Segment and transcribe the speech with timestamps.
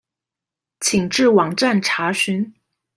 [0.79, 2.53] 請至網站查詢